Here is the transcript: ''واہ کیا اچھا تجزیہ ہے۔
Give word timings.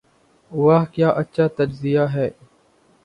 ''واہ 0.51 0.83
کیا 0.93 1.09
اچھا 1.11 1.45
تجزیہ 1.57 2.05
ہے۔ 2.15 2.27